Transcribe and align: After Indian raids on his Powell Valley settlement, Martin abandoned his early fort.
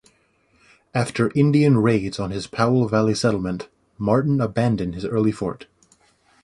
After 0.95 1.31
Indian 1.35 1.77
raids 1.77 2.17
on 2.19 2.31
his 2.31 2.47
Powell 2.47 2.87
Valley 2.87 3.13
settlement, 3.13 3.69
Martin 3.99 4.41
abandoned 4.41 4.95
his 4.95 5.05
early 5.05 5.31
fort. 5.31 5.67